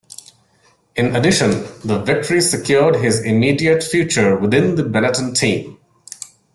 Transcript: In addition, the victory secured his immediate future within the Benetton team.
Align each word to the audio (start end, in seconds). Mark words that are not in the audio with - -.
In 0.95 1.15
addition, 1.15 1.67
the 1.85 2.01
victory 2.03 2.41
secured 2.41 2.95
his 2.95 3.21
immediate 3.21 3.83
future 3.83 4.35
within 4.35 4.73
the 4.73 4.81
Benetton 4.81 5.37
team. 5.37 5.77